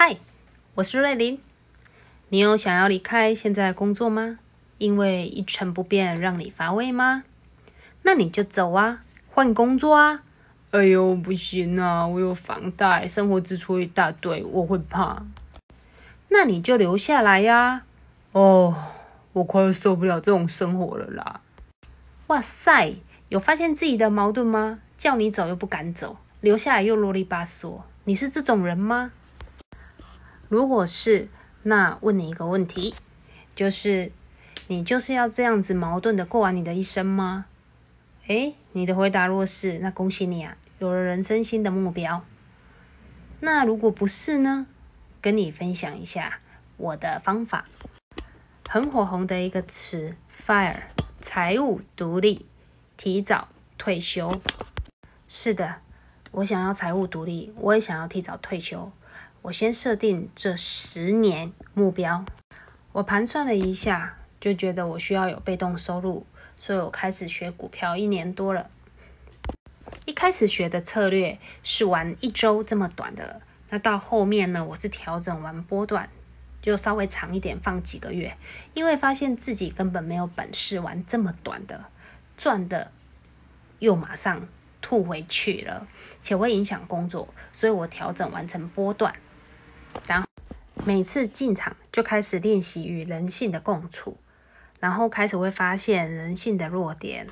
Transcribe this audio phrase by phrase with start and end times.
[0.00, 0.16] 嗨，
[0.76, 1.40] 我是瑞琳。
[2.28, 4.38] 你有想要离开现在工作吗？
[4.78, 7.24] 因为一成不变让你乏味吗？
[8.02, 10.22] 那你就走啊，换工作啊！
[10.70, 15.24] 哎呦，不行啊，我有房贷，生活支出一大堆，我会怕。
[16.28, 17.82] 那你就留下来呀！
[18.30, 18.72] 哦，
[19.32, 21.40] 我快要受不了这种生活了啦！
[22.28, 22.94] 哇塞，
[23.30, 24.78] 有发现自己的矛盾吗？
[24.96, 29.10] 叫你走又不敢走，留下来又啰里吧嗦，你是这种人吗？
[30.48, 31.28] 如果是，
[31.62, 32.94] 那问你一个问题，
[33.54, 34.10] 就是
[34.66, 37.44] 你就是要这样子矛盾的过完你的一生吗？
[38.28, 42.24] 诶，你的回答若是，那恭喜你啊，有了人生新的目标。
[43.40, 44.66] 那如果不是呢？
[45.20, 46.38] 跟你分享一下
[46.76, 47.66] 我的方法，
[48.68, 50.82] 很火红的一个词，fire，
[51.20, 52.46] 财务独立，
[52.96, 54.40] 提早退休。
[55.26, 55.82] 是的，
[56.30, 58.90] 我想要财务独立，我也想要提早退休。
[59.48, 62.22] 我先设定这十年目标，
[62.92, 68.68] 我盘算了一下，就觉得我需要有被动收入，所以我开始学股票一年多了。
[70.04, 76.10] 一开始学的策略是玩一周这么短的，那到后面呢，我是调整玩波段，
[76.60, 78.36] 就稍微长一点，放几个月，
[78.74, 81.86] 因为发现自己根本没有本事玩这么短的，
[82.36, 82.92] 赚的
[83.78, 84.46] 又马上
[84.82, 85.88] 吐回去了，
[86.20, 89.14] 且会影响工作，所以我调整完成波段。
[90.88, 94.16] 每次进场就开始练习与人性的共处，
[94.80, 97.26] 然后开始会发现人性的弱点。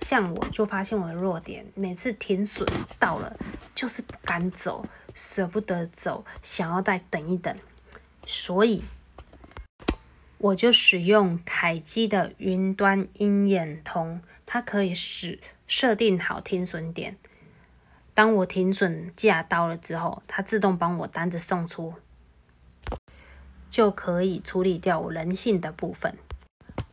[0.00, 2.66] 像我就发现我的弱点，每次停损
[2.98, 3.38] 到了
[3.74, 7.54] 就是不敢走，舍不得走，想要再等一等。
[8.24, 8.82] 所以
[10.38, 17.18] 我就使用凯基的云端鹰眼通，它可以使设定好停损点。
[18.14, 21.92] 当我停损价到了之后，它自动帮我单子送出。
[23.72, 26.18] 就可以处理掉我人性的部分。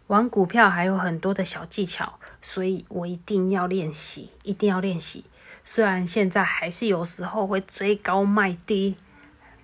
[0.07, 5.25] 玩股票还有很多的小技巧，所以我一定要练习，一定要练习。
[5.65, 8.95] 虽然现在还是有时候会追高卖低，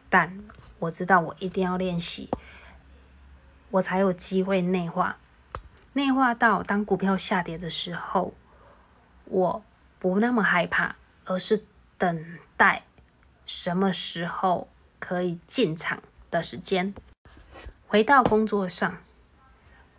[0.09, 0.44] 但
[0.80, 2.30] 我知道我一定要练习，
[3.72, 5.16] 我才有机会内化。
[5.94, 8.34] 内化到当股票下跌的时候，
[9.24, 9.64] 我
[10.00, 11.64] 不那么害怕，而是
[11.98, 12.25] 等
[12.58, 12.84] 待
[13.46, 14.68] 什么时候
[15.00, 16.04] 可以进场。
[16.31, 16.94] 的时间，
[17.95, 18.97] 回到工作上，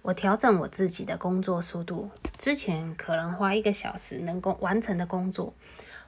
[0.03, 2.11] 我调整我自己的工作速度。
[2.37, 5.55] 之前可能花一个小时能够完成的工作，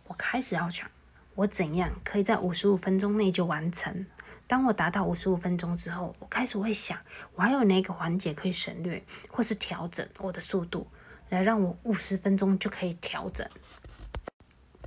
[0.06, 0.87] 我开始要想，
[1.34, 4.04] 我怎样可以在五十五分钟内就完成。
[4.47, 6.99] 当我达到五十五分钟之后，我开始会想，
[7.37, 10.88] 我还有哪个环节可以省略，或是调整我的速度，
[11.31, 13.49] 来让我五十分钟就可以调整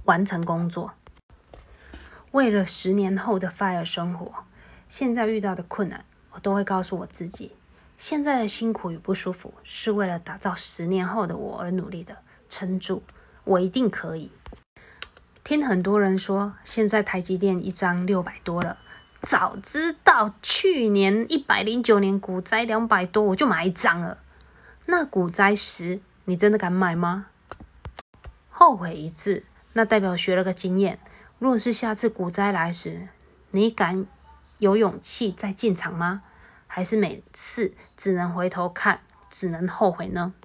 [0.03, 0.93] 完成工作。
[2.29, 4.31] 为了十年后的 fire 生活。
[4.87, 7.53] 现在遇到的困难，我都会告诉我自己：
[7.97, 12.17] 现在的辛苦与不舒服，是为了打造十年后的我而努力的。
[12.49, 13.03] 撑住，
[13.43, 14.31] 我一定可以。
[15.43, 18.77] 听很多人说，现在台积电一张六百多了，
[19.21, 24.17] 早知道去年一百零九年股灾两百多，我就买一张了。
[24.87, 27.27] 那股灾时，你真的敢买吗？
[28.49, 29.43] 后悔一次，
[29.73, 30.99] 那代表学了个经验。
[31.39, 33.07] 若是下次股灾来时，
[33.51, 34.05] 你敢？
[34.61, 36.21] 有勇气再进场吗？
[36.67, 40.35] 还是每次只能回头看，只能后悔呢？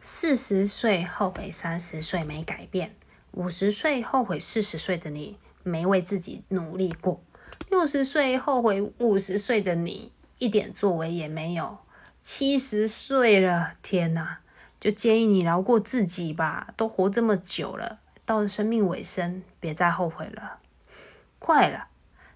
[0.00, 2.96] 四十岁后悔三十岁没改变，
[3.30, 7.22] 五十岁后悔四十岁的你没为自己努力过，
[7.70, 11.78] 六十岁后悔五十岁的你一点作为也没有，
[12.20, 14.40] 七十岁了，天哪！
[14.80, 20.58] 就建议你饶过自己吧，都活这么久了，到了生命尾声，别再后悔了。
[21.38, 21.86] 快了。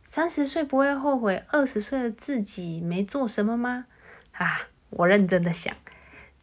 [0.09, 3.87] 三十岁不会后悔，二十岁的自己没做什么吗？
[4.31, 5.77] 啊，我认真的想，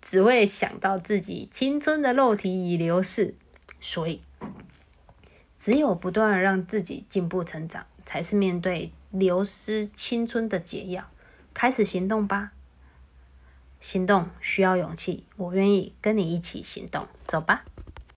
[0.01, 3.35] 只会想到自己青春的肉体已流逝，
[3.79, 4.22] 所以
[5.56, 11.09] 只有不断让自己进步成长，才是面对流失青春的解药。
[11.53, 12.52] 开始行动吧，
[13.79, 17.64] 行动需要勇气，我愿意跟你一起行动，走吧。